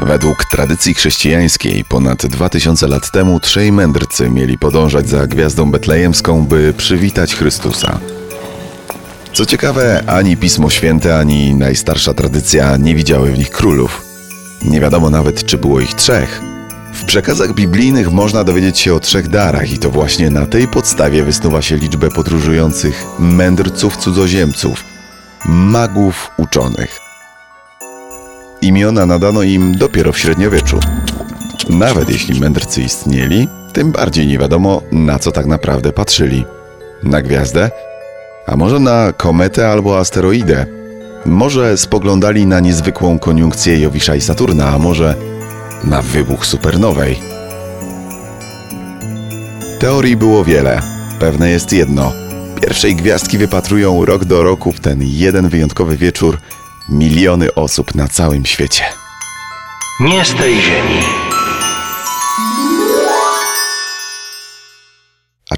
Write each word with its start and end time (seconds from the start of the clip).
Według 0.00 0.44
tradycji 0.44 0.94
chrześcijańskiej 0.94 1.84
ponad 1.84 2.26
2000 2.26 2.88
lat 2.88 3.10
temu 3.10 3.40
trzej 3.40 3.72
mędrcy 3.72 4.30
mieli 4.30 4.58
podążać 4.58 5.08
za 5.08 5.26
gwiazdą 5.26 5.70
betlejemską, 5.70 6.46
by 6.46 6.74
przywitać 6.76 7.34
Chrystusa. 7.34 7.98
Co 9.32 9.46
ciekawe, 9.46 10.04
ani 10.06 10.36
Pismo 10.36 10.70
Święte, 10.70 11.18
ani 11.18 11.54
najstarsza 11.54 12.14
tradycja 12.14 12.76
nie 12.76 12.94
widziały 12.94 13.32
w 13.32 13.38
nich 13.38 13.50
królów. 13.50 14.04
Nie 14.64 14.80
wiadomo 14.80 15.10
nawet, 15.10 15.44
czy 15.44 15.58
było 15.58 15.80
ich 15.80 15.94
trzech. 15.94 16.42
W 16.94 17.04
przekazach 17.04 17.54
biblijnych 17.54 18.12
można 18.12 18.44
dowiedzieć 18.44 18.78
się 18.78 18.94
o 18.94 19.00
trzech 19.00 19.28
darach 19.28 19.72
i 19.72 19.78
to 19.78 19.90
właśnie 19.90 20.30
na 20.30 20.46
tej 20.46 20.68
podstawie 20.68 21.22
wysnuwa 21.22 21.62
się 21.62 21.76
liczbę 21.76 22.08
podróżujących 22.08 23.04
mędrców 23.18 23.96
cudzoziemców, 23.96 24.84
magów 25.44 26.30
uczonych. 26.36 27.07
Imiona 28.68 29.06
nadano 29.06 29.42
im 29.42 29.74
dopiero 29.74 30.12
w 30.12 30.18
średniowieczu. 30.18 30.80
Nawet 31.68 32.10
jeśli 32.10 32.40
mędrcy 32.40 32.82
istnieli, 32.82 33.48
tym 33.72 33.92
bardziej 33.92 34.26
nie 34.26 34.38
wiadomo, 34.38 34.82
na 34.92 35.18
co 35.18 35.32
tak 35.32 35.46
naprawdę 35.46 35.92
patrzyli. 35.92 36.44
Na 37.02 37.22
gwiazdę? 37.22 37.70
A 38.46 38.56
może 38.56 38.80
na 38.80 39.12
kometę 39.12 39.68
albo 39.68 39.98
asteroidę? 39.98 40.66
Może 41.26 41.76
spoglądali 41.76 42.46
na 42.46 42.60
niezwykłą 42.60 43.18
koniunkcję 43.18 43.80
Jowisza 43.80 44.14
i 44.14 44.20
Saturna, 44.20 44.68
a 44.68 44.78
może 44.78 45.14
na 45.84 46.02
wybuch 46.02 46.46
supernowej? 46.46 47.18
Teorii 49.78 50.16
było 50.16 50.44
wiele. 50.44 50.82
Pewne 51.20 51.50
jest 51.50 51.72
jedno. 51.72 52.12
Pierwszej 52.60 52.96
gwiazdki 52.96 53.38
wypatrują 53.38 54.04
rok 54.04 54.24
do 54.24 54.42
roku 54.42 54.72
w 54.72 54.80
ten 54.80 55.00
jeden 55.02 55.48
wyjątkowy 55.48 55.96
wieczór 55.96 56.38
miliony 56.88 57.54
osób 57.54 57.94
na 57.94 58.08
całym 58.08 58.46
świecie. 58.46 58.84
Nie 60.00 60.24
z 60.24 60.34
tej 60.34 60.54
ziemi. 60.54 61.27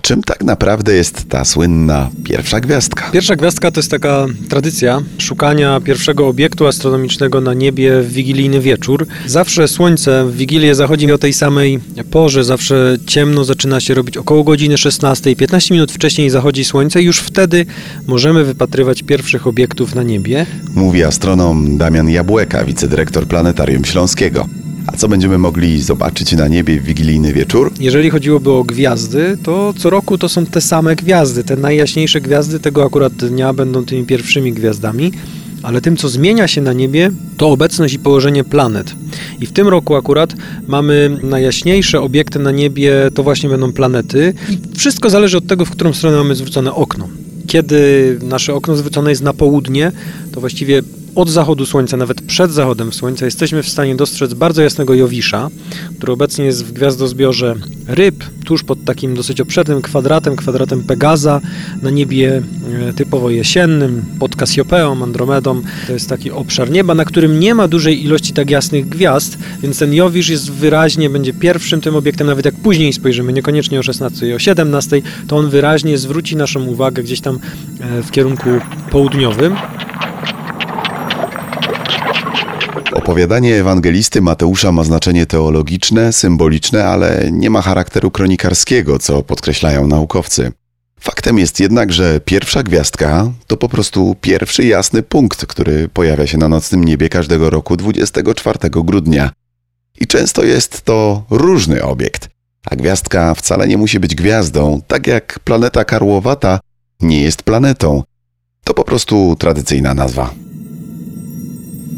Czym 0.03 0.23
tak 0.23 0.45
naprawdę 0.45 0.95
jest 0.95 1.29
ta 1.29 1.45
słynna 1.45 2.11
pierwsza 2.25 2.61
gwiazdka? 2.61 3.11
Pierwsza 3.11 3.37
gwiazdka 3.37 3.71
to 3.71 3.81
jest 3.81 3.91
taka 3.91 4.27
tradycja 4.49 5.03
szukania 5.19 5.81
pierwszego 5.81 6.29
obiektu 6.29 6.67
astronomicznego 6.67 7.41
na 7.41 7.55
niebie 7.55 8.01
w 8.03 8.13
wigilijny 8.13 8.61
wieczór. 8.61 9.07
Zawsze 9.27 9.69
słońce 9.69 10.25
w 10.27 10.37
Wigilię 10.37 10.75
zachodzi 10.75 11.13
o 11.13 11.19
tej 11.19 11.33
samej 11.33 11.81
porze, 12.11 12.45
zawsze 12.45 12.97
ciemno 13.07 13.45
zaczyna 13.45 13.81
się 13.81 13.95
robić 13.95 14.17
około 14.17 14.45
godziny 14.45 14.79
16. 14.79 15.37
15 15.37 15.75
minut 15.75 15.93
wcześniej 15.93 16.31
zachodzi 16.31 16.65
słońce 16.65 17.03
i 17.03 17.05
już 17.05 17.19
wtedy 17.19 17.67
możemy 18.07 18.45
wypatrywać 18.45 19.03
pierwszych 19.03 19.47
obiektów 19.47 19.95
na 19.95 20.03
niebie. 20.03 20.47
Mówi 20.75 21.05
astronom 21.05 21.79
Damian 21.79 22.11
Jabłeka, 22.11 22.65
wicedyrektor 22.65 23.27
Planetarium 23.27 23.85
Śląskiego. 23.85 24.49
A 24.87 24.97
co 24.97 25.09
będziemy 25.09 25.39
mogli 25.39 25.83
zobaczyć 25.83 26.33
na 26.33 26.49
niebie 26.49 26.81
w 26.81 26.85
wigilijny 26.85 27.33
wieczór? 27.33 27.73
Jeżeli 27.81 28.11
chodziłoby 28.11 28.51
o 28.51 28.65
gwiazdy, 28.65 29.39
to 29.43 29.75
co 29.79 29.91
roku 29.91 30.19
to 30.19 30.29
są 30.29 30.47
te 30.47 30.61
same 30.61 30.97
gwiazdy. 30.97 31.45
Te 31.45 31.57
najjaśniejsze 31.57 32.21
gwiazdy 32.21 32.61
tego 32.61 32.85
akurat 32.85 33.13
dnia 33.13 33.53
będą 33.53 33.85
tymi 33.85 34.05
pierwszymi 34.07 34.53
gwiazdami. 34.53 35.13
Ale 35.63 35.81
tym, 35.81 35.97
co 35.97 36.09
zmienia 36.09 36.49
się 36.49 36.61
na 36.61 36.73
niebie, 36.73 37.11
to 37.37 37.49
obecność 37.49 37.95
i 37.95 37.99
położenie 37.99 38.45
planet. 38.45 38.95
I 39.41 39.47
w 39.47 39.53
tym 39.53 39.69
roku 39.69 39.95
akurat 39.95 40.35
mamy 40.69 41.19
najjaśniejsze 41.23 42.01
obiekty 42.01 42.39
na 42.39 42.51
niebie, 42.51 43.11
to 43.15 43.23
właśnie 43.23 43.49
będą 43.49 43.73
planety. 43.73 44.35
I 44.51 44.79
wszystko 44.79 45.11
zależy 45.11 45.37
od 45.37 45.47
tego, 45.47 45.65
w 45.65 45.71
którą 45.71 45.93
stronę 45.93 46.17
mamy 46.17 46.35
zwrócone 46.35 46.75
okno. 46.75 47.09
Kiedy 47.47 48.19
nasze 48.23 48.55
okno 48.55 48.77
zwrócone 48.77 49.11
jest 49.11 49.23
na 49.23 49.33
południe, 49.33 49.93
to 50.33 50.41
właściwie 50.41 50.83
od 51.15 51.31
zachodu 51.31 51.67
słońca, 51.67 51.97
nawet 51.97 52.23
przed 52.23 52.53
zachodem 52.53 52.93
słońca, 52.93 53.25
jesteśmy 53.25 53.63
w 53.63 53.69
stanie 53.69 53.97
dostrzec 53.97 54.35
bardzo 54.35 54.63
jasnego 54.63 54.95
Jowisza, 54.95 55.49
który 55.97 56.13
obecnie 56.13 56.45
jest 56.45 56.65
w 56.65 56.73
gwiazdozbiorze 56.73 57.55
ryb, 57.87 58.25
tuż 58.45 58.63
pod 58.63 58.85
takim 58.85 59.15
dosyć 59.15 59.41
obszernym 59.41 59.83
kwadratem, 59.83 60.37
kwadratem 60.37 60.83
Pegaza, 60.83 61.41
na 61.83 61.91
niebie 61.91 62.43
e, 62.89 62.93
typowo 62.93 63.31
jesiennym, 63.31 64.05
pod 64.19 64.37
Kasjopeą, 64.37 65.03
Andromedą. 65.03 65.63
To 65.87 65.93
jest 65.93 66.09
taki 66.09 66.31
obszar 66.31 66.71
nieba, 66.71 66.95
na 66.95 67.05
którym 67.05 67.41
nie 67.41 67.55
ma 67.55 67.69
dużej 67.69 68.05
ilości 68.05 68.33
tak 68.33 68.51
jasnych 68.51 68.89
gwiazd, 68.89 69.39
więc 69.63 69.79
ten 69.79 69.95
Jowisz 69.95 70.29
jest 70.29 70.51
wyraźnie, 70.51 71.11
będzie 71.11 71.33
pierwszym 71.33 71.81
tym 71.81 71.97
obiektem, 71.97 72.27
nawet 72.27 72.45
jak 72.45 72.55
później 72.55 72.93
spojrzymy, 72.93 73.33
niekoniecznie 73.33 73.81
o 73.81 73.83
16 73.83 74.29
i 74.29 74.33
o 74.33 74.39
17, 74.39 75.03
to 75.29 75.37
on 75.37 75.51
wyraźnie 75.51 75.99
zwróci 75.99 76.37
naszą 76.37 76.65
uwagę 76.65 77.03
gdzieś 77.03 77.21
tam 77.21 77.39
e, 77.81 78.03
w 78.03 78.11
kierunku 78.11 78.51
południowym. 78.91 79.57
Opowiadanie 83.11 83.57
ewangelisty 83.57 84.21
Mateusza 84.21 84.73
ma 84.73 84.85
znaczenie 84.85 85.27
teologiczne, 85.27 86.13
symboliczne, 86.13 86.85
ale 86.85 87.29
nie 87.33 87.51
ma 87.51 87.63
charakteru 87.63 88.11
kronikarskiego, 88.11 88.99
co 88.99 89.23
podkreślają 89.23 89.87
naukowcy. 89.87 90.53
Faktem 91.01 91.39
jest 91.39 91.61
jednak, 91.61 91.93
że 91.93 92.21
pierwsza 92.21 92.63
gwiazdka 92.63 93.31
to 93.47 93.57
po 93.57 93.69
prostu 93.69 94.17
pierwszy 94.21 94.65
jasny 94.65 95.03
punkt, 95.03 95.47
który 95.47 95.89
pojawia 95.89 96.27
się 96.27 96.39
na 96.39 96.49
nocnym 96.49 96.85
niebie 96.85 97.09
każdego 97.09 97.51
roku 97.51 97.77
24 97.77 98.59
grudnia. 98.71 99.31
I 100.01 100.07
często 100.07 100.45
jest 100.45 100.83
to 100.83 101.25
różny 101.31 101.85
obiekt. 101.85 102.29
A 102.71 102.77
gwiazdka 102.77 103.35
wcale 103.35 103.69
nie 103.69 103.79
musi 103.79 104.01
być 104.01 104.15
gwiazdą, 104.15 104.81
tak 104.87 105.07
jak 105.07 105.41
planeta 105.45 105.85
karłowata 105.85 106.61
nie 107.01 107.23
jest 107.23 107.43
planetą. 107.43 108.03
To 108.65 108.75
po 108.75 108.85
prostu 108.85 109.37
tradycyjna 109.39 109.95
nazwa. 109.95 110.35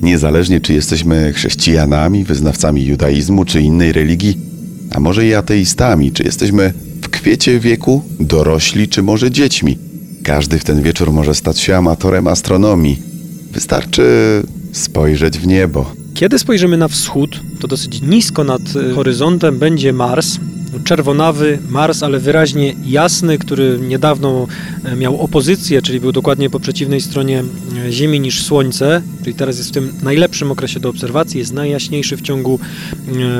Niezależnie 0.02 0.60
czy 0.60 0.72
jesteśmy 0.72 1.32
chrześcijanami, 1.32 2.24
wyznawcami 2.24 2.84
judaizmu 2.84 3.44
czy 3.44 3.60
innej 3.60 3.92
religii, 3.92 4.38
a 4.90 5.00
może 5.00 5.26
i 5.26 5.34
ateistami, 5.34 6.12
czy 6.12 6.22
jesteśmy 6.22 6.72
w 7.02 7.08
kwiecie 7.08 7.60
wieku, 7.60 8.02
dorośli 8.20 8.88
czy 8.88 9.02
może 9.02 9.30
dziećmi, 9.30 9.78
każdy 10.22 10.58
w 10.58 10.64
ten 10.64 10.82
wieczór 10.82 11.12
może 11.12 11.34
stać 11.34 11.60
się 11.60 11.76
amatorem 11.76 12.26
astronomii. 12.26 13.02
Wystarczy 13.52 14.02
spojrzeć 14.72 15.38
w 15.38 15.46
niebo. 15.46 15.92
Kiedy 16.14 16.38
spojrzymy 16.38 16.76
na 16.76 16.88
wschód, 16.88 17.40
to 17.60 17.68
dosyć 17.68 18.02
nisko 18.02 18.44
nad 18.44 18.62
y, 18.76 18.94
horyzontem 18.94 19.58
będzie 19.58 19.92
Mars, 19.92 20.38
czerwonawy 20.84 21.58
Mars, 21.68 22.02
ale 22.02 22.18
wyraźnie 22.18 22.74
jasny, 22.84 23.38
który 23.38 23.78
niedawno 23.80 24.46
e, 24.84 24.96
miał 24.96 25.20
opozycję, 25.20 25.82
czyli 25.82 26.00
był 26.00 26.12
dokładnie 26.12 26.50
po 26.50 26.60
przeciwnej 26.60 27.00
stronie 27.00 27.44
e, 27.86 27.92
Ziemi 27.92 28.20
niż 28.20 28.42
Słońce, 28.42 29.02
czyli 29.22 29.34
teraz 29.34 29.58
jest 29.58 29.70
w 29.70 29.72
tym 29.72 29.92
najlepszym 30.02 30.50
okresie 30.50 30.80
do 30.80 30.88
obserwacji, 30.88 31.38
jest 31.38 31.52
najjaśniejszy 31.52 32.16
w 32.16 32.22
ciągu 32.22 32.58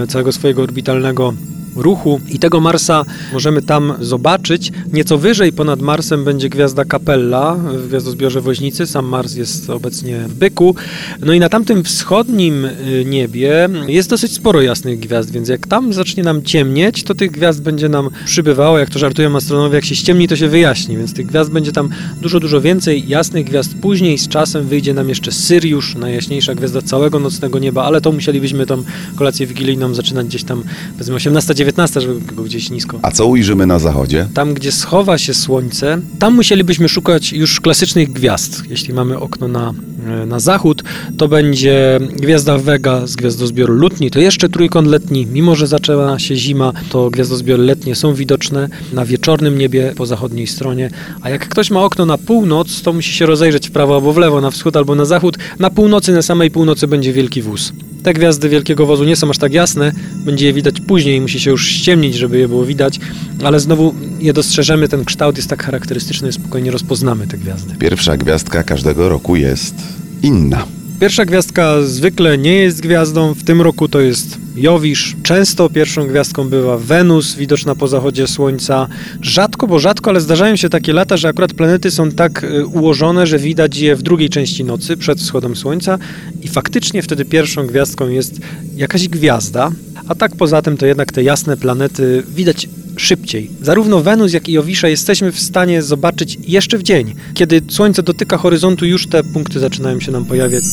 e, 0.03 0.06
całego 0.06 0.32
swojego 0.32 0.62
orbitalnego 0.62 1.34
ruchu 1.77 2.21
i 2.28 2.38
tego 2.38 2.60
Marsa 2.60 3.05
możemy 3.33 3.62
tam 3.62 3.94
zobaczyć. 4.00 4.72
Nieco 4.93 5.19
wyżej 5.19 5.53
ponad 5.53 5.81
Marsem 5.81 6.25
będzie 6.25 6.49
gwiazda 6.49 6.84
Capella 6.84 7.55
w 7.55 7.88
gwiazdozbiorze 7.88 8.41
Woźnicy. 8.41 8.87
Sam 8.87 9.06
Mars 9.06 9.35
jest 9.35 9.70
obecnie 9.70 10.19
w 10.19 10.35
Byku. 10.35 10.75
No 11.20 11.32
i 11.32 11.41
na 11.41 11.49
tamtym 11.49 11.85
wschodnim 11.85 12.64
y, 12.64 13.05
niebie 13.06 13.69
jest 13.87 14.11
dosyć 14.11 14.32
sporo 14.32 14.62
jasnych 14.62 14.99
gwiazd, 14.99 15.31
więc 15.31 15.49
jak 15.49 15.67
tam 15.67 15.93
zacznie 15.93 16.23
nam 16.23 16.43
ciemnieć, 16.43 17.05
to 17.05 17.14
tych 17.14 17.31
gwiazd 17.31 17.62
będzie 17.62 17.88
nam 17.88 18.08
przybywało. 18.25 18.79
Jak 18.79 18.91
to 18.91 18.99
żartują 18.99 19.37
astronomowie, 19.37 19.75
jak 19.75 19.85
się 19.85 19.94
ściemni, 19.94 20.29
to 20.29 20.37
się 20.37 20.49
wyjaśni, 20.49 20.96
więc 20.96 21.14
tych 21.14 21.26
gwiazd 21.26 21.50
będzie 21.50 21.73
tam 21.73 21.88
dużo, 22.20 22.41
dużo 22.41 22.61
więcej. 22.61 23.08
Jasnych 23.08 23.46
gwiazd 23.46 23.75
później 23.81 24.19
z 24.19 24.29
czasem 24.29 24.67
wyjdzie 24.67 24.94
nam 24.94 25.08
jeszcze 25.08 25.32
Syriusz, 25.32 25.94
najjaśniejsza 25.94 26.55
gwiazda 26.55 26.82
całego 26.82 27.19
nocnego 27.19 27.58
nieba, 27.58 27.85
ale 27.85 28.00
to 28.00 28.12
musielibyśmy 28.12 28.67
tą 28.67 28.82
kolację 29.17 29.46
wigilijną 29.46 29.94
zaczynać 29.94 30.26
gdzieś 30.26 30.44
tam 30.44 30.62
powiedzmy 30.93 31.14
18 31.14 31.55
19, 31.64 32.00
żeby 32.00 32.35
go 32.35 32.43
gdzieś 32.43 32.70
nisko. 32.70 32.99
A 33.03 33.11
co 33.11 33.26
ujrzymy 33.26 33.67
na 33.67 33.79
zachodzie? 33.79 34.29
Tam, 34.35 34.55
gdzie 34.55 34.73
schowa 34.73 35.19
się 35.19 35.35
słońce, 35.35 35.99
tam 36.19 36.35
musielibyśmy 36.35 36.88
szukać 36.88 37.32
już 37.32 37.61
klasycznych 37.61 38.12
gwiazd. 38.12 38.62
Jeśli 38.70 38.94
mamy 38.94 39.19
okno 39.19 39.49
na, 39.49 39.75
e, 40.06 40.26
na 40.26 40.41
zachód, 40.41 40.82
to 41.19 41.29
będzie 41.29 42.00
gwiazda 42.17 42.59
Vega 42.59 43.06
z 43.06 43.17
gwiazdozbioru 43.17 43.75
Lutni. 43.75 44.11
To 44.11 44.20
jeszcze 44.20 44.49
trójkąt 44.49 44.88
letni. 44.88 45.26
Mimo, 45.26 45.55
że 45.55 45.67
zaczęła 45.67 46.19
się 46.19 46.37
zima, 46.37 46.73
to 46.91 47.11
gwiazdozbiory 47.11 47.62
letnie 47.62 47.94
są 47.94 48.15
widoczne 48.15 48.69
na 48.93 49.05
wieczornym 49.05 49.58
niebie 49.58 49.93
po 49.97 50.06
zachodniej 50.06 50.47
stronie. 50.47 50.91
A 51.20 51.31
jak 51.31 51.49
ktoś 51.49 51.70
ma 51.70 51.82
okno 51.85 52.06
na 52.06 52.19
północ, 52.19 52.82
to 52.82 52.93
musi 52.93 53.12
się 53.12 53.26
rozejrzeć 53.26 53.69
w 53.69 53.70
prawo 53.70 53.94
albo 53.94 54.12
w 54.12 54.17
lewo, 54.17 54.41
na 54.41 54.50
wschód 54.50 54.76
albo 54.76 54.94
na 54.94 55.05
zachód. 55.05 55.38
Na 55.58 55.70
północy, 55.70 56.12
na 56.12 56.23
samej 56.23 56.50
północy 56.50 56.87
będzie 56.87 57.12
wielki 57.12 57.43
wóz. 57.43 57.73
Te 58.02 58.12
gwiazdy 58.12 58.49
wielkiego 58.49 58.87
wozu 58.87 59.04
nie 59.04 59.16
są 59.16 59.31
aż 59.31 59.38
tak 59.38 59.52
jasne, 59.52 59.93
będzie 60.16 60.46
je 60.46 60.52
widać 60.52 60.81
później, 60.81 61.20
musi 61.20 61.40
się 61.40 61.50
już 61.50 61.66
ściemnić, 61.69 62.14
żeby 62.14 62.38
je 62.38 62.49
było 62.49 62.64
widać, 62.64 63.00
ale 63.44 63.60
znowu 63.60 63.94
je 64.20 64.32
dostrzeżemy, 64.32 64.88
ten 64.88 65.04
kształt 65.04 65.37
jest 65.37 65.49
tak 65.49 65.62
charakterystyczny, 65.62 66.32
spokojnie 66.32 66.70
rozpoznamy 66.70 67.26
te 67.26 67.38
gwiazdy. 67.38 67.75
Pierwsza 67.78 68.16
gwiazdka 68.16 68.62
każdego 68.62 69.08
roku 69.08 69.37
jest 69.37 69.75
inna. 70.22 70.64
Pierwsza 71.00 71.25
gwiazdka 71.25 71.82
zwykle 71.82 72.38
nie 72.38 72.54
jest 72.54 72.81
gwiazdą, 72.81 73.34
w 73.34 73.44
tym 73.44 73.62
roku 73.62 73.88
to 73.88 74.00
jest 74.00 74.42
Jowisz. 74.56 75.16
Często 75.22 75.70
pierwszą 75.70 76.06
gwiazdką 76.06 76.49
bywa 76.49 76.78
Wenus, 76.78 77.34
widoczna 77.34 77.75
po 77.75 77.88
zachodzie 77.88 78.26
Słońca. 78.26 78.88
Rzadko, 79.20 79.66
bo 79.66 79.78
rzadko, 79.78 80.10
ale 80.10 80.20
zdarzają 80.20 80.56
się 80.56 80.69
takie 80.69 80.93
lata, 80.93 81.16
że 81.16 81.28
akurat 81.28 81.54
planety 81.54 81.90
są 81.90 82.10
tak 82.10 82.44
y, 82.44 82.66
ułożone, 82.66 83.26
że 83.26 83.38
widać 83.38 83.78
je 83.78 83.96
w 83.96 84.02
drugiej 84.02 84.28
części 84.28 84.64
nocy, 84.64 84.96
przed 84.96 85.20
wschodem 85.20 85.56
Słońca 85.56 85.99
i 86.43 86.49
faktycznie 86.49 87.02
wtedy 87.02 87.25
pierwszą 87.25 87.66
gwiazdką 87.66 88.08
jest 88.08 88.40
jakaś 88.76 89.08
gwiazda, 89.08 89.70
a 90.08 90.14
tak 90.14 90.37
poza 90.37 90.62
tym 90.62 90.76
to 90.76 90.87
jednak 90.87 91.12
te 91.12 91.22
jasne 91.22 91.56
planety 91.56 92.22
widać 92.28 92.69
szybciej. 92.96 93.50
Zarówno 93.62 94.00
Wenus, 94.00 94.32
jak 94.32 94.48
i 94.48 94.52
Jowisza 94.52 94.88
jesteśmy 94.88 95.32
w 95.32 95.40
stanie 95.40 95.82
zobaczyć 95.82 96.38
jeszcze 96.46 96.78
w 96.78 96.82
dzień. 96.82 97.14
Kiedy 97.34 97.62
Słońce 97.69 98.02
dotyka 98.02 98.37
horyzontu, 98.37 98.87
już 98.87 99.06
te 99.06 99.25
punkty 99.25 99.60
zaczynają 99.60 100.00
się 100.00 100.12
nam 100.12 100.25
pojawiać. 100.25 100.64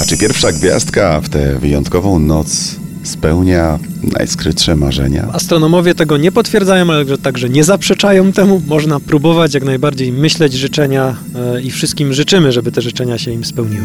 A 0.00 0.04
czy 0.04 0.16
pierwsza 0.16 0.52
gwiazdka 0.52 1.20
w 1.20 1.28
tę 1.28 1.58
wyjątkową 1.58 2.18
noc 2.18 2.76
spełnia 3.02 3.78
najskrytsze 4.18 4.76
marzenia? 4.76 5.28
Astronomowie 5.32 5.94
tego 5.94 6.16
nie 6.16 6.32
potwierdzają, 6.32 6.90
ale 6.90 7.18
także 7.18 7.48
nie 7.48 7.64
zaprzeczają 7.64 8.32
temu. 8.32 8.62
Można 8.66 9.00
próbować 9.00 9.54
jak 9.54 9.64
najbardziej 9.64 10.12
myśleć 10.12 10.52
życzenia 10.52 11.16
e, 11.34 11.62
i 11.62 11.70
wszystkim 11.70 12.12
życzymy, 12.12 12.52
żeby 12.52 12.72
te 12.72 12.82
życzenia 12.82 13.18
się 13.18 13.30
im 13.30 13.44
spełniły. 13.44 13.84